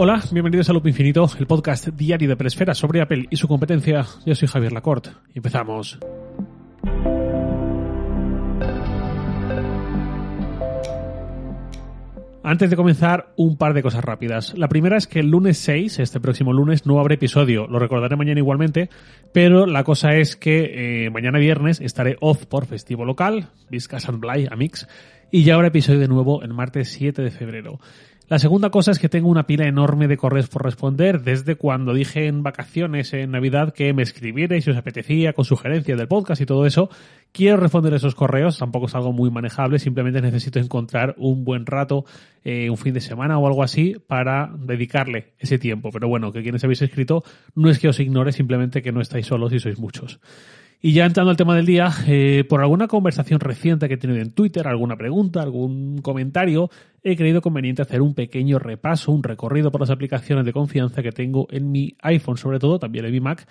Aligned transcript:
Hola, 0.00 0.22
bienvenidos 0.30 0.70
a 0.70 0.72
Loop 0.72 0.86
Infinito, 0.86 1.28
el 1.40 1.48
podcast 1.48 1.88
diario 1.88 2.28
de 2.28 2.36
Presfera 2.36 2.72
sobre 2.72 3.00
Apple 3.00 3.26
y 3.30 3.36
su 3.36 3.48
competencia. 3.48 4.06
Yo 4.24 4.36
soy 4.36 4.46
Javier 4.46 4.70
Lacorte 4.72 5.10
empezamos. 5.34 5.98
Antes 12.44 12.70
de 12.70 12.76
comenzar, 12.76 13.32
un 13.36 13.56
par 13.56 13.74
de 13.74 13.82
cosas 13.82 14.04
rápidas. 14.04 14.56
La 14.56 14.68
primera 14.68 14.96
es 14.96 15.08
que 15.08 15.18
el 15.18 15.30
lunes 15.30 15.58
6, 15.58 15.98
este 15.98 16.20
próximo 16.20 16.52
lunes, 16.52 16.86
no 16.86 17.00
habrá 17.00 17.14
episodio. 17.14 17.66
Lo 17.66 17.80
recordaré 17.80 18.14
mañana 18.14 18.38
igualmente, 18.38 18.90
pero 19.32 19.66
la 19.66 19.82
cosa 19.82 20.14
es 20.14 20.36
que 20.36 21.06
eh, 21.06 21.10
mañana 21.10 21.40
viernes 21.40 21.80
estaré 21.80 22.16
off 22.20 22.46
por 22.46 22.66
festivo 22.66 23.04
local, 23.04 23.48
Viscas 23.68 24.08
and 24.08 24.20
Bly, 24.20 24.46
Amix, 24.48 24.86
y 25.32 25.42
ya 25.42 25.56
habrá 25.56 25.66
episodio 25.68 25.98
de 25.98 26.06
nuevo 26.06 26.40
el 26.42 26.54
martes 26.54 26.88
7 26.90 27.20
de 27.20 27.32
febrero. 27.32 27.80
La 28.28 28.38
segunda 28.38 28.68
cosa 28.68 28.90
es 28.90 28.98
que 28.98 29.08
tengo 29.08 29.30
una 29.30 29.46
pila 29.46 29.66
enorme 29.66 30.06
de 30.06 30.18
correos 30.18 30.48
por 30.48 30.62
responder 30.62 31.22
desde 31.22 31.56
cuando 31.56 31.94
dije 31.94 32.26
en 32.26 32.42
vacaciones, 32.42 33.14
en 33.14 33.30
Navidad, 33.30 33.72
que 33.72 33.94
me 33.94 34.02
escribierais 34.02 34.64
si 34.64 34.70
os 34.70 34.76
apetecía 34.76 35.32
con 35.32 35.46
sugerencias 35.46 35.96
del 35.96 36.08
podcast 36.08 36.42
y 36.42 36.44
todo 36.44 36.66
eso. 36.66 36.90
Quiero 37.32 37.56
responder 37.56 37.94
esos 37.94 38.14
correos, 38.14 38.58
tampoco 38.58 38.84
es 38.84 38.94
algo 38.94 39.14
muy 39.14 39.30
manejable, 39.30 39.78
simplemente 39.78 40.20
necesito 40.20 40.58
encontrar 40.58 41.14
un 41.16 41.42
buen 41.42 41.64
rato, 41.64 42.04
eh, 42.44 42.68
un 42.68 42.76
fin 42.76 42.92
de 42.92 43.00
semana 43.00 43.38
o 43.38 43.46
algo 43.46 43.62
así 43.62 43.96
para 44.06 44.52
dedicarle 44.58 45.32
ese 45.38 45.58
tiempo. 45.58 45.88
Pero 45.90 46.06
bueno, 46.06 46.30
que 46.30 46.42
quienes 46.42 46.62
habéis 46.64 46.82
escrito 46.82 47.24
no 47.54 47.70
es 47.70 47.78
que 47.78 47.88
os 47.88 47.98
ignore, 47.98 48.32
simplemente 48.32 48.82
que 48.82 48.92
no 48.92 49.00
estáis 49.00 49.24
solos 49.24 49.54
y 49.54 49.58
sois 49.58 49.78
muchos. 49.78 50.20
Y 50.80 50.92
ya 50.92 51.06
entrando 51.06 51.30
al 51.30 51.36
tema 51.36 51.56
del 51.56 51.66
día, 51.66 51.90
eh, 52.06 52.44
por 52.48 52.60
alguna 52.60 52.86
conversación 52.86 53.40
reciente 53.40 53.88
que 53.88 53.94
he 53.94 53.98
tenido 53.98 54.20
en 54.20 54.30
Twitter, 54.30 54.68
alguna 54.68 54.96
pregunta, 54.96 55.42
algún 55.42 55.98
comentario, 56.02 56.70
he 57.02 57.16
creído 57.16 57.42
conveniente 57.42 57.82
hacer 57.82 58.00
un 58.00 58.14
pequeño 58.14 58.60
repaso, 58.60 59.10
un 59.10 59.24
recorrido 59.24 59.72
por 59.72 59.80
las 59.80 59.90
aplicaciones 59.90 60.44
de 60.44 60.52
confianza 60.52 61.02
que 61.02 61.10
tengo 61.10 61.48
en 61.50 61.72
mi 61.72 61.96
iPhone, 62.02 62.36
sobre 62.36 62.60
todo, 62.60 62.78
también 62.78 63.06
en 63.06 63.12
mi 63.12 63.18
Mac, 63.18 63.48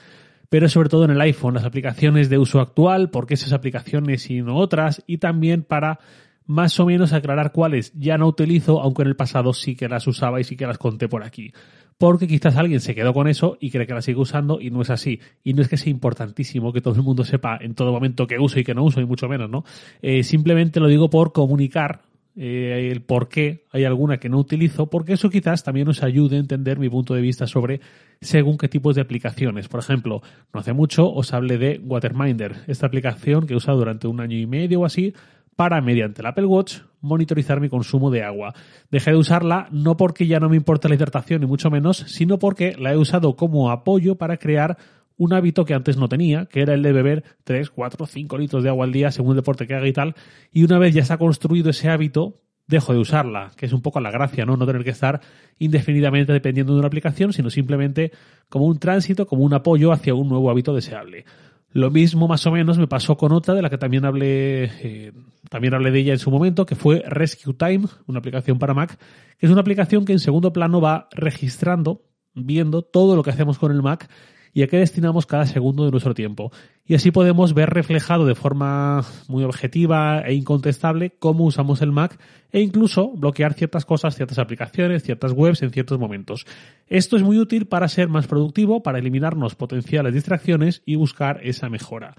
pero 0.47 0.69
sobre 0.69 0.87
todo 0.87 1.03
en 1.03 1.11
el 1.11 1.19
iPhone, 1.19 1.55
las 1.55 1.65
aplicaciones 1.65 2.29
de 2.29 2.37
uso 2.37 2.61
actual, 2.61 3.09
por 3.09 3.27
qué 3.27 3.33
esas 3.33 3.52
aplicaciones 3.52 4.30
y 4.30 4.41
no 4.41 4.55
otras, 4.55 5.03
y 5.05 5.17
también 5.17 5.63
para 5.63 5.99
más 6.45 6.80
o 6.80 6.85
menos 6.85 7.11
aclarar 7.11 7.52
cuáles 7.52 7.91
ya 7.93 8.17
no 8.17 8.25
utilizo, 8.25 8.80
aunque 8.81 9.02
en 9.02 9.09
el 9.09 9.17
pasado 9.17 9.52
sí 9.52 9.75
que 9.75 9.89
las 9.89 10.07
usaba 10.07 10.39
y 10.39 10.45
sí 10.45 10.55
que 10.55 10.65
las 10.65 10.77
conté 10.77 11.09
por 11.09 11.25
aquí 11.25 11.52
porque 11.97 12.27
quizás 12.27 12.55
alguien 12.57 12.79
se 12.79 12.93
quedó 12.93 13.13
con 13.13 13.27
eso 13.27 13.57
y 13.59 13.71
cree 13.71 13.87
que 13.87 13.93
la 13.93 14.01
sigue 14.01 14.19
usando 14.19 14.61
y 14.61 14.69
no 14.69 14.81
es 14.81 14.89
así. 14.89 15.19
Y 15.43 15.53
no 15.53 15.61
es 15.61 15.67
que 15.67 15.77
sea 15.77 15.91
importantísimo 15.91 16.71
que 16.71 16.81
todo 16.81 16.95
el 16.95 17.03
mundo 17.03 17.23
sepa 17.23 17.57
en 17.59 17.73
todo 17.73 17.91
momento 17.91 18.27
qué 18.27 18.37
uso 18.39 18.59
y 18.59 18.63
qué 18.63 18.75
no 18.75 18.83
uso, 18.83 19.01
y 19.01 19.05
mucho 19.05 19.27
menos, 19.27 19.49
¿no? 19.49 19.63
Eh, 20.01 20.23
simplemente 20.23 20.79
lo 20.79 20.87
digo 20.87 21.09
por 21.09 21.33
comunicar 21.33 22.01
eh, 22.39 22.89
el 22.91 23.01
por 23.01 23.29
qué 23.29 23.65
hay 23.71 23.85
alguna 23.85 24.19
que 24.19 24.29
no 24.29 24.37
utilizo, 24.37 24.91
porque 24.91 25.13
eso 25.13 25.31
quizás 25.31 25.63
también 25.63 25.87
nos 25.87 26.03
ayude 26.03 26.35
a 26.35 26.39
entender 26.39 26.77
mi 26.77 26.87
punto 26.87 27.15
de 27.15 27.21
vista 27.21 27.47
sobre 27.47 27.81
según 28.21 28.59
qué 28.59 28.67
tipos 28.67 28.95
de 28.95 29.01
aplicaciones. 29.01 29.67
Por 29.67 29.79
ejemplo, 29.79 30.21
no 30.53 30.59
hace 30.59 30.73
mucho 30.73 31.11
os 31.11 31.33
hablé 31.33 31.57
de 31.57 31.81
Waterminder, 31.83 32.57
esta 32.67 32.85
aplicación 32.85 33.47
que 33.47 33.53
he 33.53 33.57
usado 33.57 33.79
durante 33.79 34.07
un 34.07 34.19
año 34.19 34.37
y 34.37 34.45
medio 34.45 34.81
o 34.81 34.85
así 34.85 35.15
para, 35.58 35.81
mediante 35.81 36.22
el 36.22 36.27
Apple 36.27 36.45
Watch, 36.45 36.77
monitorizar 37.02 37.59
mi 37.59 37.67
consumo 37.67 38.11
de 38.11 38.23
agua. 38.23 38.53
Dejé 38.91 39.11
de 39.11 39.17
usarla 39.17 39.67
no 39.72 39.97
porque 39.97 40.27
ya 40.27 40.39
no 40.39 40.49
me 40.49 40.55
importa 40.55 40.88
la 40.88 40.95
hidratación, 40.95 41.41
ni 41.41 41.47
mucho 41.47 41.69
menos, 41.72 41.97
sino 41.97 42.38
porque 42.39 42.75
la 42.77 42.94
he 42.94 42.97
usado 42.97 43.36
como 43.36 43.72
apoyo 43.72 44.16
para 44.16 44.38
crear 44.38 44.77
un 45.17 45.33
hábito 45.33 45.66
que 45.66 45.73
antes 45.73 45.97
no 45.97 46.08
tenía, 46.08 46.45
que 46.45 46.61
era 46.61 46.75
el 46.75 46.83
de 46.83 46.94
beber 46.94 47.23
3, 47.44 47.72
4, 47.72 48.05
5 48.05 48.38
litros 48.38 48.64
de 48.64 48.69
agua 48.69 48.86
al 48.86 48.91
día 48.91 49.11
según 49.11 49.31
el 49.31 49.38
deporte 49.38 49.66
que 49.66 49.73
haga 49.73 49.88
y 49.88 49.94
tal. 49.94 50.14
Y 50.52 50.64
una 50.64 50.77
vez 50.77 50.94
ya 50.94 51.03
se 51.03 51.14
ha 51.14 51.17
construido 51.17 51.71
ese 51.71 51.89
hábito, 51.89 52.36
dejo 52.67 52.94
de 52.94 52.99
usarla, 52.99 53.52
que 53.58 53.66
es 53.66 53.73
un 53.73 53.81
poco 53.81 53.99
la 53.99 54.11
gracia, 54.11 54.45
¿no? 54.45 54.58
No 54.58 54.67
tener 54.67 54.83
que 54.83 54.92
estar 54.92 55.21
indefinidamente 55.58 56.33
dependiendo 56.33 56.73
de 56.73 56.80
una 56.80 56.88
aplicación, 56.88 57.33
sino 57.33 57.49
simplemente 57.49 58.11
como 58.47 58.66
un 58.66 58.77
tránsito, 58.77 59.25
como 59.25 59.44
un 59.44 59.55
apoyo 59.55 59.92
hacia 59.92 60.14
un 60.14 60.30
nuevo 60.30 60.52
hábito 60.52 60.76
deseable. 60.76 61.26
Lo 61.72 61.92
mismo 61.92 62.28
más 62.28 62.45
o 62.48 62.52
menos 62.52 62.78
me 62.78 62.88
pasó 62.88 63.17
con 63.17 63.32
otra 63.33 63.54
de 63.54 63.61
la 63.61 63.70
que 63.70 63.78
también 63.78 64.05
hablé, 64.05 64.72
eh, 64.82 65.14
también 65.50 65.73
hablé 65.73 65.92
de 65.92 66.00
ella 66.00 66.14
en 66.14 66.20
su 66.20 66.32
momento, 66.32 66.66
que 66.66 66.76
fue 66.76 67.04
Rescue 67.08 67.54
Time, 67.54 67.86
una 68.08 68.20
aplicación 68.20 68.58
para 68.58 68.73
Mac, 68.73 68.98
que 69.38 69.45
es 69.45 69.52
una 69.52 69.61
aplicación 69.61 70.05
que 70.05 70.14
en 70.14 70.20
segundo 70.20 70.54
plano 70.54 70.82
va 70.82 71.08
registrando, 71.11 72.04
viendo 72.33 72.82
todo 72.82 73.16
lo 73.16 73.23
que 73.23 73.32
hacemos 73.32 73.60
con 73.60 73.72
el 73.72 73.83
Mac 73.83 74.10
y 74.53 74.63
a 74.63 74.67
qué 74.67 74.77
destinamos 74.77 75.25
cada 75.25 75.45
segundo 75.45 75.85
de 75.85 75.91
nuestro 75.91 76.13
tiempo. 76.13 76.52
Y 76.85 76.95
así 76.95 77.11
podemos 77.11 77.53
ver 77.53 77.69
reflejado 77.69 78.25
de 78.25 78.35
forma 78.35 79.03
muy 79.27 79.43
objetiva 79.43 80.21
e 80.21 80.33
incontestable 80.33 81.11
cómo 81.19 81.45
usamos 81.45 81.81
el 81.81 81.91
Mac 81.91 82.19
e 82.52 82.61
incluso 82.61 83.11
bloquear 83.11 83.53
ciertas 83.53 83.86
cosas, 83.86 84.15
ciertas 84.15 84.39
aplicaciones, 84.39 85.03
ciertas 85.03 85.33
webs 85.33 85.61
en 85.63 85.71
ciertos 85.71 85.99
momentos. 85.99 86.45
Esto 86.87 87.17
es 87.17 87.23
muy 87.23 87.39
útil 87.39 87.67
para 87.67 87.87
ser 87.87 88.07
más 88.07 88.27
productivo, 88.27 88.83
para 88.83 88.99
eliminarnos 88.99 89.55
potenciales 89.55 90.13
distracciones 90.13 90.81
y 90.86 90.95
buscar 90.95 91.39
esa 91.43 91.69
mejora. 91.69 92.15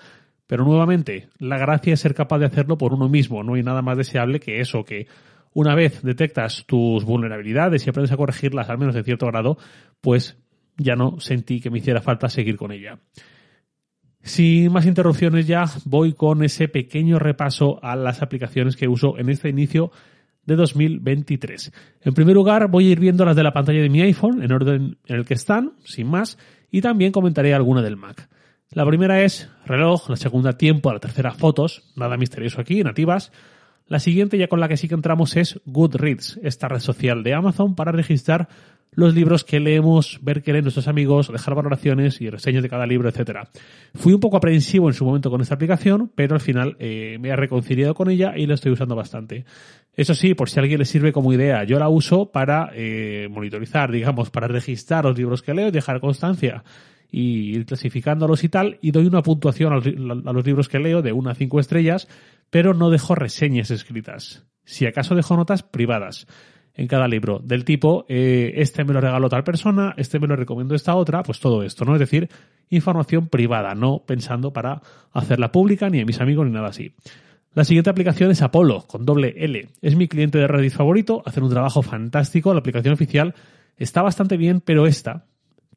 Pero 0.47 0.65
nuevamente, 0.65 1.28
la 1.38 1.59
gracia 1.59 1.93
es 1.93 2.00
ser 2.00 2.15
capaz 2.15 2.38
de 2.38 2.47
hacerlo 2.47 2.78
por 2.78 2.94
uno 2.94 3.09
mismo. 3.09 3.43
No 3.43 3.55
hay 3.55 3.62
nada 3.62 3.83
más 3.83 3.99
deseable 3.99 4.41
que 4.41 4.61
eso, 4.61 4.83
que 4.84 5.06
una 5.53 5.75
vez 5.75 6.03
detectas 6.03 6.65
tus 6.67 7.05
vulnerabilidades 7.05 7.87
y 7.87 7.91
aprendes 7.91 8.12
a 8.12 8.17
corregirlas, 8.17 8.71
al 8.71 8.78
menos 8.78 8.97
en 8.97 9.05
cierto 9.05 9.27
grado, 9.27 9.59
pues 10.00 10.38
ya 10.78 10.97
no 10.97 11.21
sentí 11.21 11.61
que 11.61 11.71
me 11.71 11.78
hiciera 11.78 12.00
falta 12.00 12.28
seguir 12.28 12.56
con 12.56 12.72
ella. 12.72 12.99
Sin 14.22 14.72
más 14.72 14.87
interrupciones 14.87 15.47
ya 15.47 15.65
voy 15.84 16.12
con 16.12 16.43
ese 16.43 16.69
pequeño 16.69 17.19
repaso 17.19 17.83
a 17.83 17.97
las 17.97 18.22
aplicaciones 18.22 18.77
que 18.77 18.88
uso 18.88 19.19
en 19.19 19.28
este 19.28 19.49
inicio 19.49 19.91
de 20.44 20.56
2023. 20.56 21.72
En 22.03 22.15
primer 22.15 22.34
lugar 22.34 22.69
voy 22.71 22.88
a 22.88 22.91
ir 22.93 23.00
viendo 23.00 23.25
las 23.25 23.37
de 23.37 23.43
la 23.43 23.53
pantalla 23.53 23.83
de 23.83 23.91
mi 23.91 24.00
iPhone 24.00 24.43
en 24.43 24.53
orden 24.53 24.99
en 25.06 25.17
el 25.17 25.25
que 25.27 25.34
están, 25.34 25.75
sin 25.84 26.09
más, 26.09 26.38
y 26.71 26.81
también 26.81 27.12
comentaré 27.12 27.55
alguna 27.55 27.83
del 27.83 27.97
Mac. 27.97 28.28
La 28.71 28.84
primera 28.84 29.22
es 29.22 29.50
reloj, 29.65 30.11
la 30.11 30.17
segunda 30.17 30.53
tiempo, 30.55 30.93
la 30.93 31.00
tercera 31.00 31.33
fotos, 31.33 31.93
nada 31.97 32.17
misterioso 32.17 32.61
aquí, 32.61 32.83
nativas. 32.83 33.33
La 33.88 34.00
siguiente 34.00 34.37
ya 34.37 34.49
con 34.49 34.60
la 34.60 34.69
que 34.69 34.76
sí 34.76 34.87
que 34.87 34.94
entramos 34.94 35.37
es 35.37 35.60
Goodreads, 35.65 36.41
esta 36.43 36.69
red 36.69 36.81
social 36.81 37.22
de 37.22 37.32
Amazon 37.32 37.75
para 37.75 37.91
registrar 37.91 38.49
los 38.93 39.15
libros 39.15 39.44
que 39.44 39.60
leemos, 39.60 40.19
ver 40.22 40.43
qué 40.43 40.53
leen 40.53 40.65
nuestros 40.65 40.88
amigos, 40.88 41.32
dejar 41.32 41.54
valoraciones 41.54 42.21
y 42.21 42.28
reseñas 42.28 42.62
de 42.62 42.69
cada 42.69 42.87
libro, 42.87 43.09
etcétera. 43.09 43.49
Fui 43.94 44.12
un 44.12 44.21
poco 44.21 44.37
aprensivo 44.37 44.88
en 44.88 44.94
su 44.94 45.06
momento 45.06 45.31
con 45.31 45.41
esta 45.41 45.54
aplicación, 45.54 46.10
pero 46.15 46.34
al 46.34 46.41
final 46.41 46.76
eh, 46.81 47.16
me 47.19 47.31
he 47.31 47.37
reconciliado 47.37 47.94
con 47.94 48.10
ella 48.10 48.34
y 48.37 48.47
la 48.47 48.54
estoy 48.54 48.72
usando 48.72 48.94
bastante. 48.94 49.47
Eso 49.94 50.15
sí, 50.15 50.34
por 50.34 50.50
si 50.50 50.60
alguien 50.60 50.81
le 50.81 50.84
sirve 50.84 51.12
como 51.12 51.32
idea, 51.32 51.65
yo 51.65 51.78
la 51.78 51.88
uso 51.88 52.31
para 52.31 52.70
eh, 52.75 53.28
monitorizar, 53.31 53.91
digamos, 53.91 54.31
para 54.31 54.49
registrar 54.49 55.05
los 55.05 55.16
libros 55.16 55.43
que 55.43 55.55
leo, 55.55 55.70
dejar 55.70 56.00
constancia 56.00 56.62
y 57.11 57.57
ir 57.57 57.67
clasificándolos 57.67 58.45
y 58.45 58.49
tal, 58.49 58.79
y 58.83 58.91
doy 58.91 59.07
una 59.07 59.23
puntuación 59.23 59.73
a 59.73 60.33
los 60.33 60.47
libros 60.47 60.69
que 60.69 60.79
leo 60.79 61.03
de 61.03 61.13
una 61.13 61.33
a 61.33 61.35
cinco 61.35 61.61
estrellas, 61.61 62.09
pero 62.51 62.75
no 62.75 62.91
dejo 62.91 63.15
reseñas 63.15 63.71
escritas. 63.71 64.47
Si 64.65 64.87
acaso 64.87 65.15
dejo 65.15 65.37
notas 65.37 65.63
privadas 65.63 66.27
en 66.75 66.87
cada 66.87 67.09
libro, 67.09 67.41
del 67.43 67.65
tipo, 67.65 68.05
eh, 68.09 68.53
este 68.57 68.85
me 68.85 68.93
lo 68.93 69.01
regaló 69.01 69.29
tal 69.29 69.43
persona, 69.43 69.95
este 69.97 70.21
me 70.21 70.29
lo 70.29 70.37
recomiendo 70.37 70.75
esta 70.75 70.95
otra, 70.95 71.23
pues 71.23 71.41
todo 71.41 71.63
esto, 71.63 71.85
¿no? 71.85 71.95
Es 71.95 72.01
decir, 72.01 72.29
información 72.69 73.29
privada, 73.29 73.75
no 73.75 74.05
pensando 74.07 74.53
para 74.53 74.83
hacerla 75.13 75.51
pública, 75.51 75.89
ni 75.89 76.01
a 76.01 76.05
mis 76.05 76.21
amigos, 76.21 76.47
ni 76.47 76.53
nada 76.53 76.69
así. 76.69 76.95
La 77.55 77.65
siguiente 77.65 77.91
aplicación 77.91 78.31
es 78.31 78.43
Apollo, 78.43 78.87
con 78.87 79.05
doble 79.05 79.35
L. 79.39 79.69
Es 79.83 79.97
mi 79.97 80.07
cliente 80.07 80.39
de 80.39 80.47
Reddit 80.47 80.73
favorito, 80.73 81.23
hacen 81.27 81.43
un 81.43 81.51
trabajo 81.51 81.83
fantástico, 81.83 82.53
la 82.53 82.61
aplicación 82.61 82.95
oficial 82.95 83.35
está 83.77 84.03
bastante 84.03 84.37
bien, 84.37 84.61
pero 84.61 84.87
esta, 84.87 85.27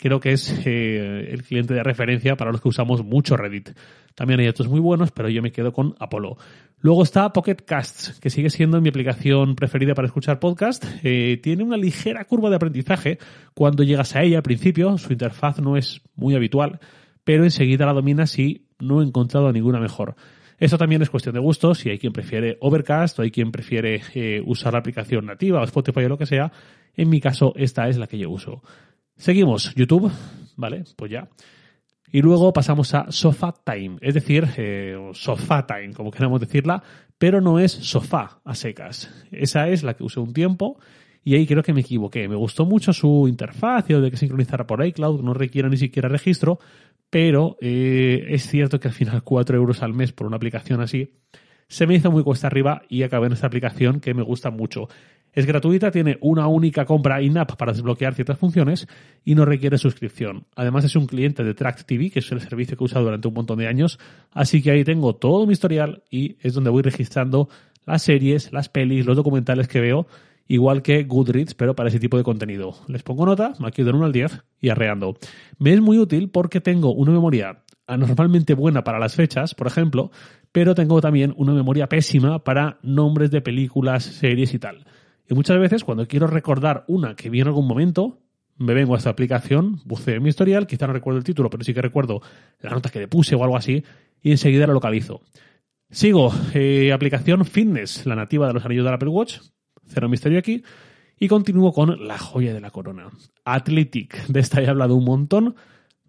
creo 0.02 0.20
que 0.20 0.32
es 0.32 0.66
eh, 0.66 1.30
el 1.32 1.44
cliente 1.44 1.76
de 1.76 1.84
referencia 1.84 2.36
para 2.36 2.52
los 2.52 2.60
que 2.60 2.68
usamos 2.68 3.06
mucho 3.06 3.38
Reddit. 3.38 3.70
También 4.16 4.40
hay 4.40 4.48
otros 4.48 4.68
muy 4.68 4.80
buenos, 4.80 5.12
pero 5.12 5.30
yo 5.30 5.44
me 5.44 5.52
quedo 5.52 5.72
con 5.72 5.94
Apollo. 6.00 6.38
Luego 6.80 7.04
está 7.04 7.32
Pocket 7.32 7.58
Casts, 7.58 8.20
que 8.20 8.32
sigue 8.32 8.50
siendo 8.50 8.82
mi 8.82 8.90
aplicación 8.90 9.56
preferida 9.56 9.94
para 9.94 10.08
escuchar 10.08 10.40
podcast. 10.40 10.84
Eh, 11.04 11.40
tiene 11.44 11.64
una 11.64 11.78
ligera 11.78 12.26
curva 12.26 12.50
de 12.50 12.56
aprendizaje 12.56 13.20
cuando 13.54 13.84
llegas 13.84 14.16
a 14.16 14.24
ella 14.24 14.38
al 14.38 14.44
principio. 14.44 14.98
Su 14.98 15.14
interfaz 15.14 15.60
no 15.60 15.78
es 15.78 16.02
muy 16.16 16.34
habitual, 16.34 16.80
pero 17.24 17.44
enseguida 17.44 17.86
la 17.86 17.94
dominas 17.94 18.40
y 18.40 18.66
no 18.80 19.02
he 19.02 19.06
encontrado 19.06 19.52
ninguna 19.54 19.80
mejor. 19.80 20.16
Esto 20.58 20.80
también 20.80 21.04
es 21.04 21.12
cuestión 21.12 21.36
de 21.36 21.42
gustos, 21.42 21.78
si 21.78 21.92
hay 21.92 22.00
quien 22.00 22.14
prefiere 22.14 22.58
Overcast 22.60 23.20
o 23.20 23.22
hay 23.22 23.30
quien 23.30 23.52
prefiere 23.52 24.02
eh, 24.16 24.42
usar 24.44 24.74
la 24.74 24.80
aplicación 24.80 25.28
nativa 25.28 25.62
o 25.62 25.64
Spotify 25.64 26.06
o 26.06 26.10
lo 26.10 26.18
que 26.18 26.26
sea. 26.26 26.52
En 26.96 27.10
mi 27.10 27.22
caso, 27.22 27.54
esta 27.56 27.88
es 27.88 27.98
la 27.98 28.08
que 28.08 28.18
yo 28.18 28.32
uso. 28.32 28.64
Seguimos, 29.22 29.76
YouTube, 29.76 30.12
¿vale? 30.56 30.84
Pues 30.96 31.12
ya. 31.12 31.30
Y 32.12 32.24
luego 32.24 32.52
pasamos 32.54 32.92
a 32.96 33.12
Sofa 33.12 33.54
Time, 33.64 33.98
es 34.02 34.16
decir, 34.16 34.48
eh, 34.58 34.98
Sofa 35.14 35.68
Time, 35.68 35.94
como 35.94 36.10
queramos 36.10 36.42
decirla, 36.42 36.82
pero 37.20 37.40
no 37.40 37.60
es 37.60 37.72
sofá 37.72 38.42
a 38.44 38.56
secas. 38.56 39.28
Esa 39.32 39.70
es 39.70 39.84
la 39.84 39.94
que 39.94 40.04
usé 40.04 40.20
un 40.20 40.34
tiempo 40.34 40.80
y 41.24 41.36
ahí 41.36 41.46
creo 41.46 41.62
que 41.62 41.72
me 41.72 41.82
equivoqué. 41.82 42.28
Me 42.28 42.36
gustó 42.36 42.66
mucho 42.66 42.94
su 42.94 43.28
interfaz 43.28 43.86
de 43.86 44.10
que 44.10 44.18
sincronizara 44.18 44.66
por 44.66 44.84
iCloud, 44.84 45.22
no 45.22 45.36
requiere 45.36 45.70
ni 45.70 45.78
siquiera 45.78 46.10
registro, 46.10 46.58
pero 47.12 47.58
eh, 47.62 48.26
es 48.30 48.48
cierto 48.48 48.80
que 48.80 48.88
al 48.88 48.96
final 48.96 49.22
4 49.24 49.56
euros 49.56 49.84
al 49.84 49.94
mes 49.94 50.14
por 50.14 50.26
una 50.26 50.38
aplicación 50.38 50.82
así 50.82 51.14
se 51.72 51.88
me 51.88 51.96
hizo 51.96 52.12
muy 52.12 52.22
cuesta 52.22 52.48
arriba 52.48 52.82
y 52.90 53.04
acabé 53.04 53.28
en 53.28 53.34
esta 53.34 53.48
aplicación 53.48 54.02
que 54.02 54.14
me 54.14 54.24
gusta 54.24 54.52
mucho. 54.52 54.90
Es 55.34 55.46
gratuita, 55.46 55.92
tiene 55.92 56.18
una 56.22 56.48
única 56.48 56.86
compra 56.86 57.22
in-app 57.22 57.56
para 57.56 57.72
desbloquear 57.72 58.14
ciertas 58.14 58.38
funciones 58.38 58.88
y 59.24 59.36
no 59.36 59.46
requiere 59.46 59.78
suscripción. 59.78 60.46
Además 60.56 60.84
es 60.86 60.96
un 60.96 61.08
cliente 61.08 61.44
de 61.44 61.54
Track 61.54 61.86
TV, 61.86 62.10
que 62.10 62.20
es 62.20 62.32
el 62.32 62.42
servicio 62.42 62.76
que 62.76 62.84
he 62.84 62.86
usado 62.86 63.06
durante 63.06 63.28
un 63.28 63.34
montón 63.34 63.60
de 63.60 63.68
años, 63.68 63.98
así 64.32 64.62
que 64.62 64.72
ahí 64.72 64.84
tengo 64.84 65.16
todo 65.16 65.46
mi 65.46 65.54
historial 65.54 66.04
y 66.10 66.38
es 66.42 66.54
donde 66.54 66.70
voy 66.70 66.82
registrando 66.82 67.50
las 67.86 68.04
series, 68.04 68.52
las 68.52 68.70
pelis, 68.70 69.06
los 69.06 69.16
documentales 69.16 69.68
que 69.68 69.80
veo, 69.80 70.08
igual 70.48 70.82
que 70.82 71.04
Goodreads, 71.04 71.54
pero 71.54 71.76
para 71.76 71.90
ese 71.90 72.00
tipo 72.00 72.18
de 72.18 72.24
contenido. 72.24 72.76
Les 72.88 73.04
pongo 73.04 73.26
nota, 73.26 73.54
aquí 73.64 73.84
de 73.84 73.92
1 73.92 74.06
al 74.06 74.12
10 74.12 74.44
y 74.60 74.70
arreando. 74.70 75.18
Me 75.58 75.74
es 75.74 75.80
muy 75.80 75.98
útil 75.98 76.30
porque 76.30 76.60
tengo 76.60 76.94
una 76.94 77.12
memoria 77.12 77.64
anormalmente 77.88 78.54
buena 78.54 78.84
para 78.84 79.00
las 79.00 79.16
fechas, 79.16 79.56
por 79.56 79.68
ejemplo, 79.68 80.12
pero 80.52 80.76
tengo 80.76 81.00
también 81.02 81.34
una 81.38 81.54
memoria 81.54 81.88
pésima 81.88 82.44
para 82.44 82.80
nombres 82.84 83.32
de 83.32 83.42
películas, 83.42 84.04
series 84.04 84.54
y 84.54 84.60
tal. 84.60 84.86
Y 85.32 85.34
muchas 85.34 85.58
veces 85.60 85.86
cuando 85.86 86.10
quiero 86.10 86.28
recordar 86.28 86.84
una 86.90 87.16
que 87.16 87.30
vi 87.30 87.40
en 87.40 87.48
algún 87.48 87.66
momento, 87.66 88.20
me 88.58 88.74
vengo 88.74 88.96
a 88.96 88.98
esta 88.98 89.12
aplicación, 89.12 89.80
buceo 89.86 90.16
en 90.16 90.24
mi 90.24 90.28
historial, 90.28 90.68
quizá 90.68 90.88
no 90.88 90.92
recuerdo 90.92 91.20
el 91.20 91.24
título, 91.24 91.50
pero 91.50 91.64
sí 91.64 91.74
que 91.74 91.82
recuerdo 91.82 92.22
la 92.60 92.72
nota 92.72 92.90
que 92.90 93.00
le 93.00 93.08
puse 93.08 93.34
o 93.36 93.42
algo 93.42 93.56
así, 93.56 93.82
y 94.22 94.32
enseguida 94.32 94.68
la 94.68 94.74
localizo. 94.74 95.22
Sigo, 95.90 96.34
eh, 96.54 96.92
aplicación 96.92 97.46
Fitness, 97.46 98.06
la 98.06 98.18
nativa 98.18 98.46
de 98.46 98.54
los 98.56 98.66
anillos 98.66 98.84
del 98.84 98.94
Apple 98.94 99.08
Watch, 99.08 99.38
cero 99.86 100.10
misterio 100.10 100.38
aquí, 100.38 100.64
y 101.18 101.30
continúo 101.30 101.72
con 101.72 102.06
la 102.06 102.18
joya 102.18 102.54
de 102.54 102.60
la 102.60 102.72
corona, 102.72 103.08
Athletic. 103.46 104.28
De 104.28 104.42
esta 104.42 104.62
he 104.62 104.68
hablado 104.68 104.96
un 104.96 105.06
montón, 105.06 105.56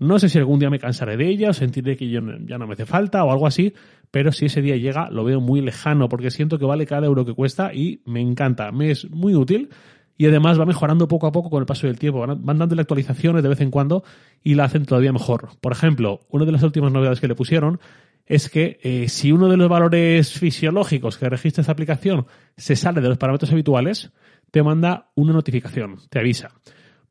no 0.00 0.18
sé 0.18 0.28
si 0.30 0.38
algún 0.38 0.58
día 0.58 0.68
me 0.68 0.80
cansaré 0.80 1.16
de 1.16 1.28
ella 1.28 1.50
o 1.50 1.52
sentiré 1.52 1.96
que 1.96 2.10
ya 2.10 2.20
no 2.20 2.66
me 2.66 2.72
hace 2.72 2.86
falta 2.86 3.22
o 3.22 3.30
algo 3.30 3.46
así, 3.46 3.72
pero 4.12 4.30
si 4.30 4.46
ese 4.46 4.62
día 4.62 4.76
llega 4.76 5.10
lo 5.10 5.24
veo 5.24 5.40
muy 5.40 5.60
lejano 5.60 6.08
porque 6.08 6.30
siento 6.30 6.58
que 6.58 6.64
vale 6.64 6.86
cada 6.86 7.06
euro 7.06 7.24
que 7.24 7.34
cuesta 7.34 7.74
y 7.74 8.02
me 8.04 8.20
encanta, 8.20 8.70
me 8.70 8.92
es 8.92 9.10
muy 9.10 9.34
útil 9.34 9.70
y 10.16 10.26
además 10.26 10.60
va 10.60 10.66
mejorando 10.66 11.08
poco 11.08 11.26
a 11.26 11.32
poco 11.32 11.50
con 11.50 11.60
el 11.60 11.66
paso 11.66 11.88
del 11.88 11.98
tiempo. 11.98 12.24
Van 12.24 12.58
dándole 12.58 12.82
actualizaciones 12.82 13.42
de 13.42 13.48
vez 13.48 13.60
en 13.60 13.72
cuando 13.72 14.04
y 14.44 14.54
la 14.54 14.64
hacen 14.64 14.84
todavía 14.84 15.12
mejor. 15.12 15.48
Por 15.60 15.72
ejemplo, 15.72 16.20
una 16.28 16.44
de 16.44 16.52
las 16.52 16.62
últimas 16.62 16.92
novedades 16.92 17.18
que 17.18 17.26
le 17.26 17.34
pusieron 17.34 17.80
es 18.26 18.48
que 18.48 18.78
eh, 18.82 19.08
si 19.08 19.32
uno 19.32 19.48
de 19.48 19.56
los 19.56 19.68
valores 19.68 20.38
fisiológicos 20.38 21.18
que 21.18 21.28
registra 21.28 21.62
esta 21.62 21.72
aplicación 21.72 22.26
se 22.56 22.76
sale 22.76 23.00
de 23.00 23.08
los 23.08 23.18
parámetros 23.18 23.50
habituales, 23.50 24.12
te 24.50 24.62
manda 24.62 25.10
una 25.16 25.32
notificación, 25.32 25.96
te 26.08 26.20
avisa. 26.20 26.50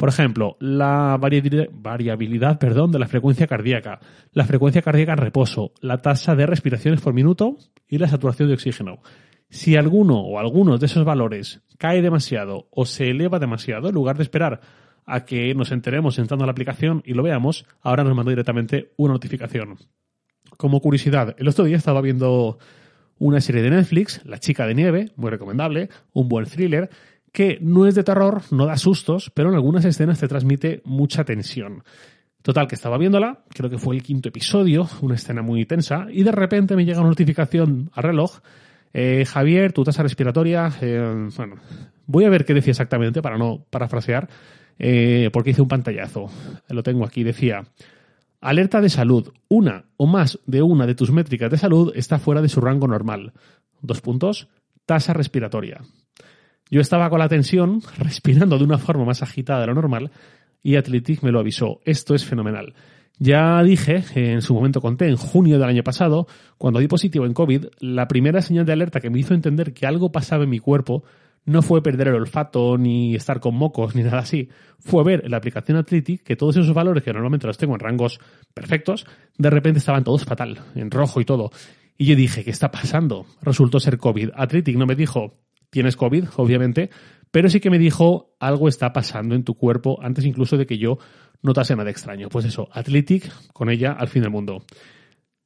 Por 0.01 0.09
ejemplo, 0.09 0.57
la 0.59 1.15
variabilidad 1.19 2.57
perdón, 2.57 2.91
de 2.91 2.97
la 2.97 3.07
frecuencia 3.07 3.45
cardíaca, 3.45 3.99
la 4.31 4.45
frecuencia 4.45 4.81
cardíaca 4.81 5.11
en 5.11 5.19
reposo, 5.19 5.73
la 5.79 5.99
tasa 5.99 6.35
de 6.35 6.47
respiraciones 6.47 7.01
por 7.01 7.13
minuto 7.13 7.59
y 7.87 7.99
la 7.99 8.07
saturación 8.07 8.47
de 8.47 8.55
oxígeno. 8.55 9.03
Si 9.51 9.75
alguno 9.75 10.19
o 10.19 10.39
algunos 10.39 10.79
de 10.79 10.87
esos 10.87 11.05
valores 11.05 11.61
cae 11.77 12.01
demasiado 12.01 12.67
o 12.71 12.87
se 12.87 13.11
eleva 13.11 13.37
demasiado, 13.37 13.89
en 13.89 13.93
lugar 13.93 14.17
de 14.17 14.23
esperar 14.23 14.61
a 15.05 15.23
que 15.23 15.53
nos 15.53 15.71
enteremos 15.71 16.17
entrando 16.17 16.45
a 16.45 16.47
la 16.47 16.53
aplicación 16.53 17.03
y 17.05 17.13
lo 17.13 17.21
veamos, 17.21 17.67
ahora 17.81 18.03
nos 18.03 18.15
manda 18.15 18.31
directamente 18.31 18.93
una 18.97 19.13
notificación. 19.13 19.77
Como 20.57 20.81
curiosidad, 20.81 21.35
el 21.37 21.47
otro 21.47 21.65
día 21.65 21.77
estaba 21.77 22.01
viendo 22.01 22.57
una 23.19 23.39
serie 23.39 23.61
de 23.61 23.69
Netflix, 23.69 24.19
La 24.25 24.39
chica 24.39 24.65
de 24.65 24.73
nieve, 24.73 25.11
muy 25.15 25.29
recomendable, 25.29 25.89
un 26.11 26.27
buen 26.27 26.47
thriller, 26.47 26.89
que 27.31 27.57
no 27.61 27.87
es 27.87 27.95
de 27.95 28.03
terror, 28.03 28.41
no 28.51 28.65
da 28.65 28.77
sustos, 28.77 29.31
pero 29.33 29.49
en 29.49 29.55
algunas 29.55 29.85
escenas 29.85 30.19
te 30.19 30.27
transmite 30.27 30.81
mucha 30.85 31.23
tensión. 31.23 31.83
Total, 32.41 32.67
que 32.67 32.75
estaba 32.75 32.97
viéndola, 32.97 33.43
creo 33.49 33.69
que 33.69 33.77
fue 33.77 33.95
el 33.95 34.03
quinto 34.03 34.29
episodio, 34.29 34.87
una 35.01 35.15
escena 35.15 35.41
muy 35.41 35.65
tensa, 35.65 36.07
y 36.11 36.23
de 36.23 36.31
repente 36.31 36.75
me 36.75 36.85
llega 36.85 36.99
una 36.99 37.09
notificación 37.09 37.91
al 37.93 38.03
reloj. 38.03 38.39
Eh, 38.93 39.25
Javier, 39.25 39.71
tu 39.71 39.83
tasa 39.83 40.03
respiratoria, 40.03 40.69
eh, 40.81 41.29
bueno, 41.37 41.55
voy 42.07 42.25
a 42.25 42.29
ver 42.29 42.43
qué 42.43 42.53
decía 42.53 42.71
exactamente 42.71 43.21
para 43.21 43.37
no 43.37 43.63
parafrasear, 43.69 44.27
eh, 44.79 45.29
porque 45.31 45.51
hice 45.51 45.61
un 45.61 45.67
pantallazo. 45.67 46.29
Lo 46.67 46.81
tengo 46.81 47.05
aquí, 47.05 47.23
decía, 47.23 47.63
alerta 48.41 48.81
de 48.81 48.89
salud, 48.89 49.31
una 49.47 49.85
o 49.95 50.07
más 50.07 50.39
de 50.47 50.63
una 50.63 50.87
de 50.87 50.95
tus 50.95 51.11
métricas 51.11 51.51
de 51.51 51.57
salud 51.57 51.93
está 51.95 52.17
fuera 52.17 52.41
de 52.41 52.49
su 52.49 52.59
rango 52.59 52.87
normal. 52.87 53.33
Dos 53.81 54.01
puntos, 54.01 54.47
tasa 54.85 55.13
respiratoria. 55.13 55.81
Yo 56.71 56.79
estaba 56.79 57.09
con 57.09 57.19
la 57.19 57.27
tensión, 57.27 57.81
respirando 57.97 58.57
de 58.57 58.63
una 58.63 58.77
forma 58.77 59.03
más 59.03 59.21
agitada 59.21 59.61
de 59.61 59.67
lo 59.67 59.75
normal, 59.75 60.09
y 60.63 60.77
Athletic 60.77 61.21
me 61.21 61.31
lo 61.31 61.39
avisó. 61.39 61.81
Esto 61.83 62.15
es 62.15 62.25
fenomenal. 62.25 62.73
Ya 63.19 63.61
dije, 63.61 64.03
en 64.15 64.41
su 64.41 64.53
momento 64.53 64.81
conté, 64.81 65.07
en 65.07 65.17
junio 65.17 65.59
del 65.59 65.69
año 65.69 65.83
pasado, 65.83 66.27
cuando 66.57 66.79
di 66.79 66.87
positivo 66.87 67.25
en 67.25 67.33
COVID, 67.33 67.65
la 67.79 68.07
primera 68.07 68.41
señal 68.41 68.65
de 68.65 68.73
alerta 68.73 69.01
que 69.01 69.09
me 69.09 69.19
hizo 69.19 69.33
entender 69.33 69.73
que 69.73 69.85
algo 69.85 70.11
pasaba 70.11 70.45
en 70.45 70.49
mi 70.49 70.59
cuerpo 70.59 71.03
no 71.43 71.61
fue 71.61 71.83
perder 71.83 72.07
el 72.09 72.15
olfato, 72.15 72.77
ni 72.77 73.15
estar 73.15 73.39
con 73.39 73.55
mocos, 73.55 73.93
ni 73.95 74.03
nada 74.03 74.19
así. 74.19 74.49
Fue 74.79 75.03
ver 75.03 75.25
en 75.25 75.31
la 75.31 75.37
aplicación 75.37 75.77
Athletic 75.77 76.23
que 76.23 76.37
todos 76.37 76.55
esos 76.55 76.73
valores 76.73 77.03
que 77.03 77.11
normalmente 77.11 77.47
los 77.47 77.57
tengo 77.57 77.73
en 77.73 77.81
rangos 77.81 78.19
perfectos, 78.53 79.05
de 79.37 79.49
repente 79.49 79.79
estaban 79.79 80.05
todos 80.05 80.23
fatal, 80.23 80.59
en 80.75 80.89
rojo 80.89 81.19
y 81.19 81.25
todo. 81.25 81.51
Y 81.97 82.05
yo 82.05 82.15
dije, 82.15 82.43
¿qué 82.45 82.51
está 82.51 82.71
pasando? 82.71 83.25
Resultó 83.41 83.79
ser 83.79 83.97
COVID. 83.97 84.29
Athletic 84.35 84.77
no 84.77 84.87
me 84.87 84.95
dijo, 84.95 85.35
tienes 85.71 85.95
COVID, 85.95 86.25
obviamente, 86.35 86.91
pero 87.31 87.49
sí 87.49 87.59
que 87.59 87.71
me 87.71 87.79
dijo 87.79 88.35
algo 88.39 88.67
está 88.67 88.93
pasando 88.93 89.33
en 89.33 89.43
tu 89.43 89.55
cuerpo 89.55 89.99
antes 90.03 90.25
incluso 90.25 90.57
de 90.57 90.67
que 90.67 90.77
yo 90.77 90.99
notase 91.41 91.75
nada 91.75 91.89
extraño. 91.89 92.29
Pues 92.29 92.45
eso, 92.45 92.69
Athletic, 92.71 93.31
con 93.53 93.69
ella 93.69 93.93
al 93.93 94.09
fin 94.09 94.21
del 94.21 94.31
mundo. 94.31 94.63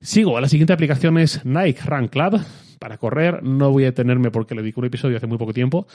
Sigo, 0.01 0.39
la 0.39 0.49
siguiente 0.49 0.73
aplicación 0.73 1.17
es 1.17 1.45
Nike 1.45 1.81
Run 1.85 2.09
Club, 2.09 2.41
para 2.79 2.97
correr, 2.97 3.41
no 3.43 3.71
voy 3.71 3.83
a 3.83 3.87
detenerme 3.87 4.29
porque 4.29 4.53
le 4.53 4.61
dedico 4.61 4.81
un 4.81 4.87
episodio 4.87 5.17
hace 5.17 5.27
muy 5.27 5.37
poco 5.37 5.53
tiempo. 5.53 5.87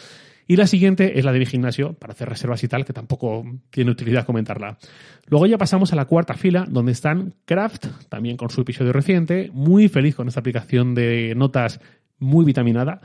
Y 0.46 0.56
la 0.56 0.66
siguiente 0.66 1.18
es 1.18 1.24
la 1.24 1.32
de 1.32 1.38
mi 1.38 1.46
gimnasio, 1.46 1.92
para 1.92 2.12
hacer 2.12 2.28
reservas 2.28 2.64
y 2.64 2.68
tal, 2.68 2.84
que 2.84 2.92
tampoco 2.92 3.44
tiene 3.70 3.90
utilidad 3.90 4.26
comentarla. 4.26 4.78
Luego 5.26 5.46
ya 5.46 5.58
pasamos 5.58 5.92
a 5.92 5.96
la 5.96 6.06
cuarta 6.06 6.34
fila, 6.34 6.66
donde 6.68 6.92
están 6.92 7.34
Craft, 7.44 7.86
también 8.08 8.36
con 8.36 8.50
su 8.50 8.62
episodio 8.62 8.92
reciente, 8.92 9.50
muy 9.52 9.88
feliz 9.88 10.16
con 10.16 10.26
esta 10.26 10.40
aplicación 10.40 10.94
de 10.94 11.34
notas 11.36 11.80
muy 12.18 12.44
vitaminada. 12.44 13.00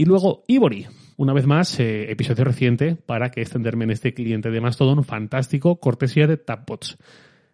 Y 0.00 0.06
luego 0.06 0.44
Ivory, 0.46 0.86
una 1.18 1.34
vez 1.34 1.44
más, 1.44 1.78
eh, 1.78 2.10
episodio 2.10 2.44
reciente 2.44 2.96
para 2.96 3.30
que 3.30 3.42
extenderme 3.42 3.84
en 3.84 3.90
este 3.90 4.14
cliente 4.14 4.50
de 4.50 4.58
Mastodon 4.58 5.04
fantástico, 5.04 5.78
cortesía 5.78 6.26
de 6.26 6.38
Tapbots. 6.38 6.96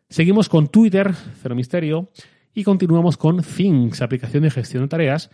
Seguimos 0.09 0.49
con 0.49 0.69
Twitter, 0.69 1.13
Cero 1.43 1.57
Misterio, 1.57 2.09
y 2.55 2.63
continuamos 2.63 3.17
con 3.17 3.43
Things, 3.43 4.01
aplicación 4.01 4.45
de 4.45 4.53
gestión 4.53 4.85
de 4.85 4.89
tareas. 4.89 5.29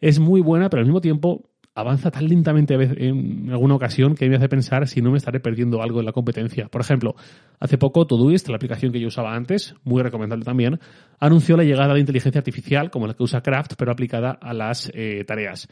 Es 0.00 0.18
muy 0.18 0.40
buena, 0.40 0.68
pero 0.68 0.80
al 0.80 0.86
mismo 0.86 1.00
tiempo 1.00 1.50
avanza 1.76 2.10
tan 2.10 2.26
lentamente 2.26 2.74
en 2.74 3.48
alguna 3.48 3.76
ocasión 3.76 4.16
que 4.16 4.28
me 4.28 4.34
hace 4.34 4.48
pensar 4.48 4.88
si 4.88 5.00
no 5.00 5.12
me 5.12 5.18
estaré 5.18 5.38
perdiendo 5.38 5.82
algo 5.82 6.00
en 6.00 6.06
la 6.06 6.12
competencia. 6.12 6.66
Por 6.66 6.80
ejemplo, 6.80 7.14
hace 7.60 7.78
poco 7.78 8.08
Todoist, 8.08 8.48
la 8.48 8.56
aplicación 8.56 8.90
que 8.90 8.98
yo 8.98 9.06
usaba 9.06 9.36
antes, 9.36 9.76
muy 9.84 10.02
recomendable 10.02 10.44
también, 10.44 10.80
anunció 11.20 11.56
la 11.56 11.62
llegada 11.62 11.94
de 11.94 12.00
inteligencia 12.00 12.40
artificial 12.40 12.90
como 12.90 13.06
la 13.06 13.14
que 13.14 13.22
usa 13.22 13.40
Craft, 13.40 13.74
pero 13.78 13.92
aplicada 13.92 14.32
a 14.32 14.52
las 14.52 14.90
eh, 14.94 15.22
tareas. 15.24 15.68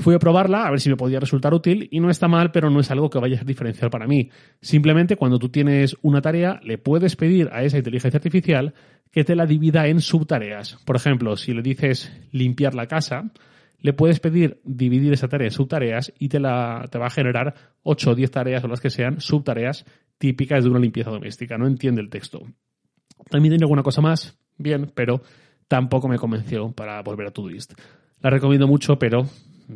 Fui 0.00 0.14
a 0.14 0.18
probarla 0.18 0.66
a 0.66 0.70
ver 0.70 0.80
si 0.80 0.88
me 0.88 0.96
podía 0.96 1.20
resultar 1.20 1.52
útil 1.52 1.86
y 1.90 2.00
no 2.00 2.08
está 2.08 2.26
mal, 2.26 2.52
pero 2.52 2.70
no 2.70 2.80
es 2.80 2.90
algo 2.90 3.10
que 3.10 3.18
vaya 3.18 3.34
a 3.34 3.38
ser 3.38 3.46
diferencial 3.46 3.90
para 3.90 4.06
mí. 4.06 4.30
Simplemente 4.62 5.14
cuando 5.14 5.38
tú 5.38 5.50
tienes 5.50 5.94
una 6.00 6.22
tarea, 6.22 6.58
le 6.62 6.78
puedes 6.78 7.16
pedir 7.16 7.50
a 7.52 7.62
esa 7.64 7.76
inteligencia 7.76 8.16
artificial 8.16 8.72
que 9.10 9.24
te 9.24 9.36
la 9.36 9.44
divida 9.44 9.88
en 9.88 10.00
subtareas. 10.00 10.78
Por 10.86 10.96
ejemplo, 10.96 11.36
si 11.36 11.52
le 11.52 11.60
dices 11.60 12.10
limpiar 12.32 12.74
la 12.74 12.86
casa, 12.86 13.30
le 13.78 13.92
puedes 13.92 14.20
pedir 14.20 14.62
dividir 14.64 15.12
esa 15.12 15.28
tarea 15.28 15.48
en 15.48 15.52
subtareas 15.52 16.14
y 16.18 16.30
te, 16.30 16.40
la, 16.40 16.88
te 16.90 16.98
va 16.98 17.08
a 17.08 17.10
generar 17.10 17.54
8 17.82 18.12
o 18.12 18.14
10 18.14 18.30
tareas 18.30 18.64
o 18.64 18.68
las 18.68 18.80
que 18.80 18.88
sean 18.88 19.20
subtareas 19.20 19.84
típicas 20.16 20.64
de 20.64 20.70
una 20.70 20.78
limpieza 20.78 21.10
doméstica. 21.10 21.58
No 21.58 21.66
entiende 21.66 22.00
el 22.00 22.08
texto. 22.08 22.40
También 23.28 23.52
tiene 23.52 23.64
alguna 23.64 23.82
cosa 23.82 24.00
más, 24.00 24.38
bien, 24.56 24.90
pero 24.94 25.20
tampoco 25.68 26.08
me 26.08 26.16
convenció 26.16 26.72
para 26.72 27.02
volver 27.02 27.26
a 27.26 27.32
Todoist. 27.32 27.74
La 28.22 28.30
recomiendo 28.30 28.66
mucho, 28.66 28.98
pero 28.98 29.26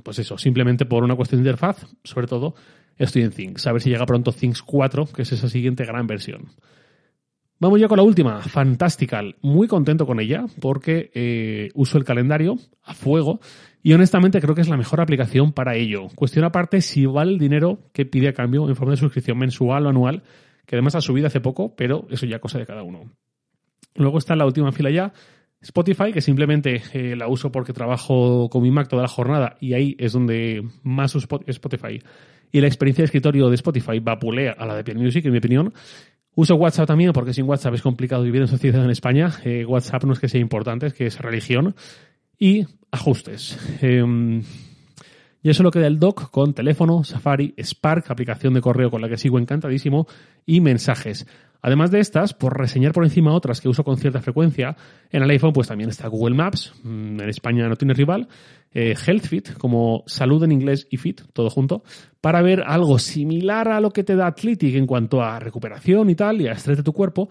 pues 0.02 0.18
eso, 0.18 0.38
simplemente 0.38 0.86
por 0.86 1.04
una 1.04 1.16
cuestión 1.16 1.42
de 1.42 1.48
interfaz, 1.48 1.86
sobre 2.02 2.26
todo, 2.26 2.54
estoy 2.96 3.22
en 3.22 3.30
Things. 3.30 3.66
A 3.66 3.72
ver 3.72 3.82
si 3.82 3.90
llega 3.90 4.06
pronto 4.06 4.32
Things 4.32 4.62
4, 4.62 5.06
que 5.06 5.22
es 5.22 5.32
esa 5.32 5.48
siguiente 5.48 5.84
gran 5.84 6.06
versión. 6.06 6.48
Vamos 7.60 7.80
ya 7.80 7.88
con 7.88 7.96
la 7.96 8.02
última, 8.02 8.42
Fantastical. 8.42 9.36
Muy 9.40 9.68
contento 9.68 10.06
con 10.06 10.20
ella 10.20 10.44
porque 10.60 11.10
eh, 11.14 11.70
uso 11.74 11.98
el 11.98 12.04
calendario 12.04 12.58
a 12.82 12.94
fuego 12.94 13.40
y 13.82 13.92
honestamente 13.92 14.40
creo 14.40 14.54
que 14.54 14.60
es 14.60 14.68
la 14.68 14.76
mejor 14.76 15.00
aplicación 15.00 15.52
para 15.52 15.76
ello. 15.76 16.08
Cuestión 16.14 16.44
aparte 16.44 16.80
si 16.80 17.06
vale 17.06 17.32
el 17.32 17.38
dinero 17.38 17.78
que 17.92 18.06
pide 18.06 18.28
a 18.28 18.32
cambio 18.32 18.68
en 18.68 18.76
forma 18.76 18.92
de 18.92 18.96
suscripción 18.96 19.38
mensual 19.38 19.86
o 19.86 19.88
anual, 19.88 20.22
que 20.66 20.76
además 20.76 20.96
ha 20.96 21.00
subido 21.00 21.26
hace 21.26 21.40
poco, 21.40 21.74
pero 21.76 22.06
eso 22.10 22.26
ya 22.26 22.38
cosa 22.38 22.58
de 22.58 22.66
cada 22.66 22.82
uno. 22.82 23.12
Luego 23.94 24.18
está 24.18 24.34
la 24.34 24.46
última 24.46 24.72
fila 24.72 24.90
ya, 24.90 25.12
Spotify, 25.64 26.12
que 26.12 26.20
simplemente 26.20 26.82
eh, 26.92 27.16
la 27.16 27.26
uso 27.26 27.50
porque 27.50 27.72
trabajo 27.72 28.50
con 28.50 28.62
mi 28.62 28.70
Mac 28.70 28.88
toda 28.88 29.02
la 29.02 29.08
jornada 29.08 29.56
y 29.60 29.72
ahí 29.72 29.96
es 29.98 30.12
donde 30.12 30.62
más 30.82 31.14
uso 31.14 31.26
Spotify. 31.46 31.98
Y 32.52 32.60
la 32.60 32.66
experiencia 32.66 33.02
de 33.02 33.06
escritorio 33.06 33.48
de 33.48 33.54
Spotify 33.54 33.98
vapulea 33.98 34.54
a 34.58 34.66
la 34.66 34.76
de 34.76 34.84
Piano 34.84 35.00
Music, 35.00 35.24
en 35.24 35.32
mi 35.32 35.38
opinión. 35.38 35.72
Uso 36.34 36.54
WhatsApp 36.56 36.86
también 36.86 37.12
porque 37.12 37.32
sin 37.32 37.48
WhatsApp 37.48 37.74
es 37.74 37.82
complicado 37.82 38.22
vivir 38.22 38.42
en 38.42 38.48
sociedad 38.48 38.84
en 38.84 38.90
España. 38.90 39.32
Eh, 39.44 39.64
WhatsApp 39.64 40.04
no 40.04 40.12
es 40.12 40.18
que 40.20 40.28
sea 40.28 40.40
importante, 40.40 40.86
es 40.86 40.94
que 40.94 41.06
es 41.06 41.18
religión. 41.18 41.74
Y 42.38 42.66
ajustes. 42.90 43.58
Em, 43.80 44.42
Ya 45.42 45.52
solo 45.52 45.70
queda 45.70 45.86
el 45.86 45.98
dock 45.98 46.30
con 46.30 46.54
teléfono, 46.54 47.04
Safari, 47.04 47.54
Spark, 47.58 48.10
aplicación 48.10 48.54
de 48.54 48.62
correo 48.62 48.90
con 48.90 49.02
la 49.02 49.10
que 49.10 49.18
sigo 49.18 49.38
encantadísimo, 49.38 50.06
y 50.46 50.62
mensajes. 50.62 51.26
Además 51.64 51.90
de 51.90 51.98
estas, 51.98 52.34
por 52.34 52.58
reseñar 52.58 52.92
por 52.92 53.04
encima 53.04 53.32
otras 53.32 53.62
que 53.62 53.70
uso 53.70 53.84
con 53.84 53.96
cierta 53.96 54.20
frecuencia, 54.20 54.76
en 55.10 55.22
el 55.22 55.30
iPhone 55.30 55.54
pues 55.54 55.66
también 55.66 55.88
está 55.88 56.08
Google 56.08 56.36
Maps, 56.36 56.74
mm, 56.82 57.22
en 57.22 57.28
España 57.30 57.66
no 57.66 57.76
tiene 57.76 57.94
rival, 57.94 58.28
eh, 58.74 58.94
HealthFit, 58.94 59.54
como 59.54 60.04
salud 60.06 60.44
en 60.44 60.52
inglés 60.52 60.86
y 60.90 60.98
fit, 60.98 61.22
todo 61.32 61.48
junto, 61.48 61.82
para 62.20 62.42
ver 62.42 62.62
algo 62.66 62.98
similar 62.98 63.68
a 63.68 63.80
lo 63.80 63.92
que 63.92 64.04
te 64.04 64.14
da 64.14 64.26
Athletic 64.26 64.74
en 64.74 64.86
cuanto 64.86 65.22
a 65.22 65.40
recuperación 65.40 66.10
y 66.10 66.14
tal, 66.14 66.42
y 66.42 66.48
a 66.48 66.52
estrés 66.52 66.76
de 66.76 66.82
tu 66.82 66.92
cuerpo, 66.92 67.30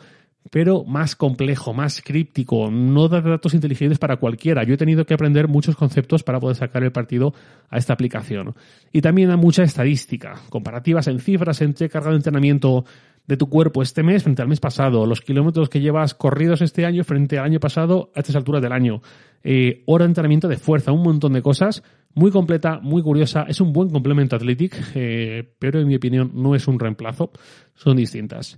pero 0.49 0.83
más 0.83 1.15
complejo, 1.15 1.73
más 1.73 2.01
críptico, 2.01 2.71
no 2.71 3.07
da 3.09 3.21
datos 3.21 3.53
inteligentes 3.53 3.99
para 3.99 4.17
cualquiera. 4.17 4.63
Yo 4.63 4.73
he 4.73 4.77
tenido 4.77 5.05
que 5.05 5.13
aprender 5.13 5.47
muchos 5.47 5.75
conceptos 5.75 6.23
para 6.23 6.39
poder 6.39 6.57
sacar 6.57 6.83
el 6.83 6.91
partido 6.91 7.33
a 7.69 7.77
esta 7.77 7.93
aplicación. 7.93 8.55
Y 8.91 9.01
también 9.01 9.29
da 9.29 9.37
mucha 9.37 9.63
estadística, 9.63 10.41
comparativas 10.49 11.07
en 11.07 11.19
cifras 11.19 11.61
entre 11.61 11.87
carga 11.87 12.09
de 12.09 12.17
entrenamiento 12.17 12.83
de 13.27 13.37
tu 13.37 13.49
cuerpo 13.49 13.81
este 13.81 14.03
mes 14.03 14.23
frente 14.23 14.41
al 14.41 14.47
mes 14.47 14.59
pasado, 14.59 15.05
los 15.05 15.21
kilómetros 15.21 15.69
que 15.69 15.79
llevas 15.79 16.13
corridos 16.13 16.61
este 16.61 16.85
año 16.85 17.03
frente 17.03 17.39
al 17.39 17.45
año 17.45 17.59
pasado 17.59 18.11
a 18.15 18.19
estas 18.19 18.35
alturas 18.35 18.61
del 18.61 18.73
año, 18.73 19.01
eh, 19.43 19.83
hora 19.85 20.05
de 20.05 20.09
entrenamiento 20.09 20.47
de 20.47 20.57
fuerza, 20.57 20.91
un 20.91 21.03
montón 21.03 21.33
de 21.33 21.41
cosas, 21.41 21.83
muy 22.15 22.31
completa, 22.31 22.79
muy 22.81 23.01
curiosa, 23.01 23.45
es 23.47 23.61
un 23.61 23.73
buen 23.73 23.89
complemento 23.89 24.35
Athletic, 24.35 24.75
eh, 24.95 25.53
pero 25.57 25.79
en 25.79 25.87
mi 25.87 25.95
opinión 25.95 26.31
no 26.33 26.53
es 26.55 26.67
un 26.67 26.79
reemplazo, 26.79 27.31
son 27.75 27.97
distintas. 27.97 28.57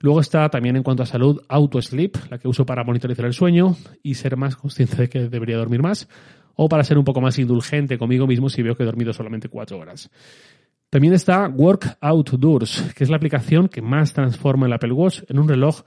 Luego 0.00 0.20
está 0.20 0.48
también 0.50 0.76
en 0.76 0.82
cuanto 0.82 1.02
a 1.02 1.06
salud 1.06 1.40
Auto 1.48 1.80
Sleep, 1.80 2.16
la 2.30 2.38
que 2.38 2.48
uso 2.48 2.66
para 2.66 2.84
monitorizar 2.84 3.24
el 3.24 3.32
sueño 3.32 3.76
y 4.02 4.14
ser 4.14 4.36
más 4.36 4.56
consciente 4.56 4.96
de 4.96 5.08
que 5.08 5.28
debería 5.28 5.56
dormir 5.56 5.82
más, 5.82 6.08
o 6.54 6.68
para 6.68 6.84
ser 6.84 6.98
un 6.98 7.04
poco 7.04 7.20
más 7.20 7.38
indulgente 7.38 7.98
conmigo 7.98 8.26
mismo 8.26 8.48
si 8.48 8.62
veo 8.62 8.76
que 8.76 8.82
he 8.82 8.86
dormido 8.86 9.12
solamente 9.12 9.48
cuatro 9.48 9.78
horas. 9.78 10.10
También 10.90 11.14
está 11.14 11.48
Work 11.48 11.98
Outdoors, 12.00 12.92
que 12.96 13.04
es 13.04 13.10
la 13.10 13.16
aplicación 13.16 13.68
que 13.68 13.82
más 13.82 14.12
transforma 14.12 14.66
el 14.66 14.72
Apple 14.72 14.92
Watch 14.92 15.22
en 15.28 15.38
un 15.38 15.48
reloj 15.48 15.82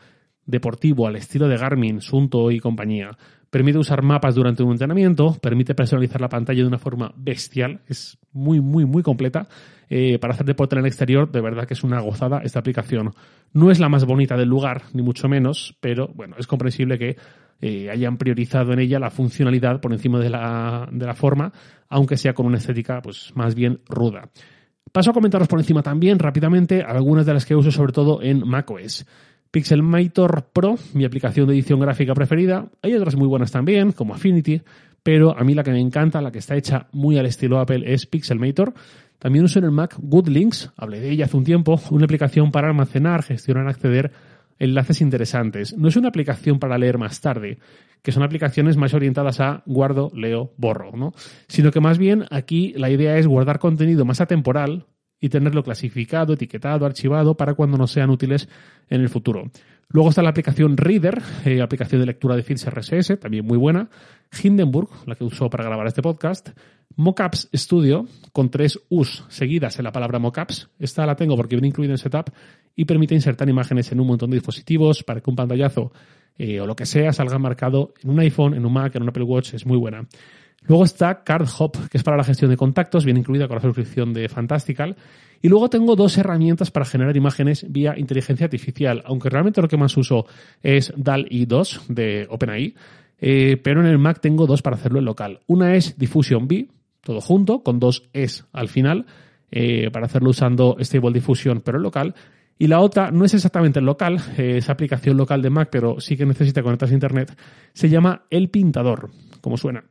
deportivo 0.46 1.08
al 1.08 1.16
estilo 1.16 1.48
de 1.48 1.58
Garmin, 1.58 2.02
Sunto 2.02 2.52
y 2.52 2.60
compañía. 2.60 3.18
Permite 3.50 3.78
usar 3.78 4.04
mapas 4.04 4.36
durante 4.36 4.62
un 4.62 4.72
entrenamiento, 4.72 5.36
permite 5.42 5.74
personalizar 5.74 6.22
la 6.22 6.30
pantalla 6.30 6.62
de 6.62 6.68
una 6.68 6.78
forma 6.78 7.14
bestial, 7.16 7.82
es 7.88 8.18
muy, 8.32 8.60
muy, 8.60 8.86
muy 8.86 9.02
completa. 9.02 9.48
Eh, 9.92 10.20
para 10.20 10.34
hacer 10.34 10.46
deporte 10.46 10.76
en 10.76 10.82
el 10.82 10.86
exterior, 10.86 11.32
de 11.32 11.42
verdad 11.42 11.66
que 11.66 11.74
es 11.74 11.84
una 11.84 12.00
gozada 12.00 12.42
esta 12.44 12.60
aplicación. 12.60 13.12
No 13.54 13.72
es 13.72 13.80
la 13.80 13.90
más 13.90 14.06
bonita 14.06 14.38
del 14.38 14.50
lugar, 14.50 14.84
ni 14.94 15.02
mucho 15.02 15.28
menos, 15.28 15.76
pero 15.80 16.10
bueno, 16.14 16.36
es 16.38 16.46
comprensible 16.46 17.00
que 17.00 17.18
eh, 17.62 17.90
hayan 17.90 18.18
priorizado 18.18 18.72
en 18.74 18.80
ella 18.80 19.00
la 19.00 19.10
funcionalidad 19.10 19.82
por 19.82 19.92
encima 19.92 20.20
de 20.20 20.30
la, 20.30 20.88
de 20.92 21.06
la 21.06 21.16
forma, 21.16 21.52
aunque 21.90 22.18
sea 22.18 22.34
con 22.34 22.46
una 22.46 22.58
estética 22.58 23.02
pues 23.02 23.32
más 23.36 23.56
bien 23.56 23.82
ruda. 23.88 24.30
Paso 24.92 25.12
a 25.12 25.14
comentaros 25.14 25.48
por 25.48 25.60
encima 25.60 25.84
también 25.84 26.20
rápidamente 26.20 26.82
algunas 26.82 27.26
de 27.26 27.34
las 27.34 27.46
que 27.46 27.56
uso 27.56 27.72
sobre 27.72 27.94
todo 27.94 28.22
en 28.22 28.48
macOS. 28.48 29.06
Pixelmator 29.52 30.50
Pro, 30.54 30.76
mi 30.94 31.06
aplicación 31.06 31.48
de 31.48 31.54
edición 31.54 31.80
gráfica 31.80 32.14
preferida. 32.14 32.68
Hay 32.82 32.94
otras 32.94 33.16
muy 33.16 33.28
buenas 33.28 33.52
también, 33.52 33.92
como 33.92 34.14
Affinity, 34.14 34.62
pero 35.02 35.38
a 35.38 35.44
mí 35.44 35.56
la 35.56 35.64
que 35.64 35.72
me 35.72 35.80
encanta, 35.80 36.22
la 36.22 36.32
que 36.32 36.40
está 36.40 36.56
hecha 36.56 36.88
muy 36.92 37.18
al 37.18 37.26
estilo 37.26 37.60
Apple, 37.60 37.92
es 37.92 38.06
Pixelmator. 38.06 38.74
También 39.18 39.46
uso 39.46 39.60
en 39.60 39.66
el 39.66 39.72
Mac 39.72 39.96
GoodLinks, 39.98 40.72
hablé 40.78 41.00
de 41.00 41.12
ella 41.12 41.26
hace 41.26 41.36
un 41.36 41.44
tiempo, 41.44 41.80
una 41.92 42.06
aplicación 42.06 42.52
para 42.52 42.70
almacenar, 42.70 43.24
gestionar, 43.24 43.68
acceder 43.68 44.12
enlaces 44.60 45.02
interesantes. 45.02 45.76
No 45.78 45.88
es 45.88 45.96
una 45.96 46.10
aplicación 46.10 46.60
para 46.60 46.78
leer 46.78 46.98
más 46.98 47.22
tarde, 47.22 47.58
que 48.04 48.12
son 48.12 48.24
aplicaciones 48.24 48.78
más 48.78 48.94
orientadas 48.94 49.40
a 49.40 49.64
guardo, 49.66 50.12
leo, 50.14 50.54
borro, 50.58 50.92
¿no? 50.96 51.14
Sino 51.48 51.72
que 51.72 51.80
más 51.80 51.98
bien 51.98 52.26
aquí 52.30 52.74
la 52.76 52.90
idea 52.90 53.18
es 53.18 53.26
guardar 53.26 53.60
contenido 53.60 54.06
más 54.06 54.22
atemporal, 54.22 54.86
y 55.20 55.30
tenerlo 55.30 55.64
clasificado, 55.64 56.34
etiquetado, 56.34 56.86
archivado 56.86 57.36
para 57.36 57.54
cuando 57.54 57.78
nos 57.78 57.92
sean 57.92 58.10
útiles 58.10 58.48
en 58.90 59.02
el 59.02 59.10
futuro. 59.10 59.52
Luego 59.90 60.10
está 60.10 60.22
la 60.22 60.30
aplicación 60.30 60.78
Reader, 60.78 61.22
eh, 61.46 61.62
aplicación 61.62 62.02
de 62.02 62.08
lectura 62.08 62.36
de 62.36 62.44
feeds 62.44 62.70
RSS, 62.70 63.20
también 63.20 63.46
muy 63.46 63.58
buena. 63.58 63.90
Hindenburg, 64.42 64.90
la 65.08 65.16
que 65.16 65.24
uso 65.24 65.50
para 65.50 65.64
grabar 65.64 65.88
este 65.88 66.02
podcast. 66.02 66.50
Mockups 66.96 67.50
Studio, 67.54 68.08
con 68.34 68.50
tres 68.50 68.80
U's 68.90 69.24
seguidas 69.30 69.78
en 69.80 69.86
la 69.86 69.92
palabra 69.92 70.20
mockups. 70.20 70.70
Esta 70.80 71.06
la 71.06 71.16
tengo 71.16 71.36
porque 71.36 71.56
viene 71.56 71.68
incluida 71.68 71.92
en 71.92 71.98
Setup 71.98 72.30
y 72.76 72.86
permite 72.86 73.16
insertar 73.16 73.48
imágenes 73.48 73.92
en 73.92 74.00
un 74.00 74.08
montón 74.08 74.30
de 74.30 74.38
dispositivos 74.38 75.04
para 75.04 75.22
que 75.22 75.30
un 75.30 75.36
pantallazo 75.36 75.92
eh, 76.38 76.60
o 76.60 76.66
lo 76.66 76.76
que 76.76 76.86
sea 76.86 77.14
salga 77.14 77.38
marcado 77.38 77.94
en 78.04 78.10
un 78.10 78.20
iPhone, 78.20 78.54
en 78.54 78.66
un 78.66 78.74
Mac, 78.74 78.96
en 78.96 79.04
un 79.04 79.10
Apple 79.10 79.24
Watch. 79.24 79.54
Es 79.54 79.66
muy 79.66 79.78
buena. 79.78 80.08
Luego 80.64 80.84
está 80.84 81.24
CardHop, 81.24 81.90
que 81.90 81.98
es 81.98 82.04
para 82.04 82.18
la 82.18 82.24
gestión 82.24 82.52
de 82.52 82.58
contactos, 82.58 83.06
viene 83.06 83.22
incluida 83.22 83.48
con 83.48 83.56
la 83.56 83.62
suscripción 83.62 84.14
de 84.14 84.28
Fantastical. 84.28 84.96
Y 85.42 85.48
luego 85.48 85.70
tengo 85.70 85.96
dos 85.96 86.18
herramientas 86.18 86.70
para 86.70 86.86
generar 86.86 87.16
imágenes 87.16 87.66
vía 87.70 87.98
inteligencia 87.98 88.46
artificial, 88.46 89.02
aunque 89.06 89.30
realmente 89.30 89.62
lo 89.62 89.68
que 89.68 89.78
más 89.78 89.96
uso 89.96 90.26
es 90.62 90.94
DAL-E 90.98 91.46
2 91.46 91.82
de 91.88 92.28
OpenAI, 92.30 92.76
eh, 93.22 93.58
pero 93.64 93.82
en 93.82 93.88
el 93.88 93.98
Mac 93.98 94.20
tengo 94.20 94.48
dos 94.48 94.62
para 94.62 94.76
hacerlo 94.76 95.00
en 95.00 95.06
local. 95.06 95.40
Una 95.48 95.76
es 95.76 95.98
Diffusion 95.98 96.48
B, 96.48 96.68
todo 97.02 97.22
junto, 97.22 97.64
con 97.64 97.80
dos 97.80 98.10
es 98.14 98.46
al 98.52 98.68
final, 98.68 99.06
eh, 99.52 99.90
para 99.92 100.06
hacerlo 100.06 100.30
usando 100.30 100.78
Stable 100.80 101.14
Diffusion, 101.14 101.62
pero 101.62 101.80
local. 101.80 102.16
Y 102.58 102.68
la 102.68 102.82
otra 102.82 103.10
no 103.12 103.24
es 103.24 103.34
exactamente 103.34 103.80
en 103.80 103.86
local, 103.86 104.22
eh, 104.38 104.58
es 104.58 104.70
aplicación 104.70 105.16
local 105.16 105.42
de 105.42 105.50
Mac, 105.50 105.70
pero 105.72 106.00
sí 106.00 106.18
que 106.18 106.26
necesita 106.26 106.62
conectarse 106.62 106.94
a 106.94 106.98
Internet. 106.98 107.38
Se 107.74 107.90
llama 107.90 108.26
El 108.30 108.50
Pintador, 108.50 109.10
como 109.42 109.58
suena. 109.58 109.84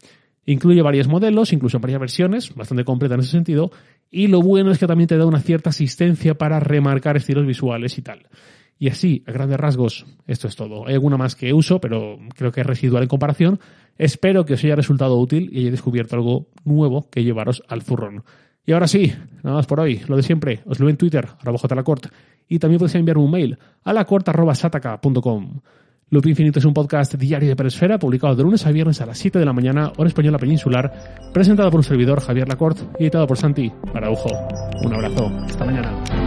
Incluye 0.45 0.83
varios 0.83 1.09
modelos, 1.09 1.53
incluso 1.53 1.79
varias 1.79 2.01
versiones, 2.01 2.55
bastante 2.55 2.85
completa 2.85 3.15
en 3.15 3.21
ese 3.21 3.31
sentido, 3.31 3.71
y 4.11 4.29
lo 4.29 4.41
bueno 4.41 4.71
es 4.71 4.79
que 4.79 4.87
también 4.87 5.09
te 5.09 5.17
da 5.17 5.27
una 5.27 5.41
cierta 5.41 5.71
asistencia 5.71 6.35
para 6.35 6.61
remarcar 6.61 7.17
estilos 7.17 7.47
visuales 7.47 7.97
y 7.99 8.03
tal. 8.03 8.27
Y 8.79 8.89
así, 8.89 9.25
a 9.27 9.33
grandes 9.33 9.59
rasgos, 9.59 10.07
esto 10.27 10.47
es 10.47 10.55
todo. 10.55 10.87
Hay 10.87 10.95
alguna 10.95 11.17
más 11.17 11.35
que 11.35 11.53
uso, 11.53 11.81
pero 11.81 12.19
creo 12.35 12.53
que 12.53 12.61
es 12.61 12.67
residual 12.67 13.03
en 13.03 13.09
comparación. 13.09 13.61
Espero 13.97 14.45
que 14.45 14.55
os 14.55 14.63
haya 14.63 14.77
resultado 14.77 15.17
útil 15.19 15.51
y 15.53 15.59
hayáis 15.59 15.73
descubierto 15.73 16.15
algo 16.15 16.47
nuevo 16.65 17.09
que 17.11 17.25
llevaros 17.25 17.63
al 17.69 17.83
zurrón. 17.83 18.23
Y 18.65 18.73
ahora 18.73 18.87
sí, 18.87 19.13
nada 19.43 19.57
más 19.57 19.67
por 19.67 19.81
hoy, 19.81 20.03
lo 20.09 20.17
de 20.17 20.23
siempre, 20.23 20.61
os 20.67 20.79
lo 20.79 20.87
veo 20.87 20.91
en 20.91 20.99
Twitter, 20.99 21.27
arroba 21.41 21.59
jlacort, 21.59 22.07
y 22.49 22.59
también 22.59 22.79
podéis 22.79 22.97
enviarme 22.97 23.25
un 23.25 23.31
mail 23.31 23.59
a 23.83 23.93
lacort.sataka.com. 23.93 25.61
Loop 26.11 26.27
Infinito 26.27 26.59
es 26.59 26.65
un 26.65 26.73
podcast 26.73 27.15
diario 27.15 27.49
de 27.49 27.57
Peresfera, 27.57 27.99
publicado 27.99 28.35
de 28.35 28.43
lunes 28.43 28.65
a 28.67 28.71
viernes 28.71 29.01
a 29.01 29.07
las 29.07 29.19
7 29.19 29.39
de 29.39 29.45
la 29.45 29.53
mañana, 29.53 29.93
hora 29.97 30.09
española 30.09 30.39
peninsular, 30.39 31.31
presentado 31.35 31.71
por 31.71 31.81
un 31.81 31.85
servidor, 31.85 32.21
Javier 32.21 32.49
Lacorte, 32.49 32.83
y 32.99 33.05
editado 33.05 33.27
por 33.27 33.37
Santi 33.37 33.71
Araujo. 33.95 34.31
Un 34.85 34.95
abrazo. 34.95 35.27
Hasta 35.47 35.65
mañana. 35.65 36.18